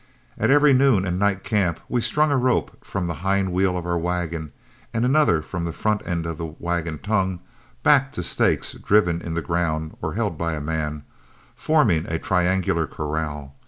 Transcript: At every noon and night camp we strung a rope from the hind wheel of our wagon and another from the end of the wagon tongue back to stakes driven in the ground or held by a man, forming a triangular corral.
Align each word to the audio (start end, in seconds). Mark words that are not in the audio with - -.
At 0.35 0.49
every 0.49 0.73
noon 0.73 1.05
and 1.05 1.19
night 1.19 1.43
camp 1.43 1.79
we 1.87 2.01
strung 2.01 2.31
a 2.31 2.35
rope 2.35 2.83
from 2.83 3.05
the 3.05 3.13
hind 3.21 3.51
wheel 3.53 3.77
of 3.77 3.85
our 3.85 3.99
wagon 3.99 4.51
and 4.95 5.05
another 5.05 5.43
from 5.43 5.63
the 5.63 6.01
end 6.07 6.25
of 6.25 6.39
the 6.39 6.55
wagon 6.57 6.97
tongue 6.97 7.39
back 7.83 8.11
to 8.13 8.23
stakes 8.23 8.73
driven 8.73 9.21
in 9.21 9.35
the 9.35 9.43
ground 9.43 9.95
or 10.01 10.15
held 10.15 10.39
by 10.39 10.53
a 10.55 10.59
man, 10.59 11.03
forming 11.55 12.07
a 12.07 12.17
triangular 12.17 12.87
corral. 12.87 13.53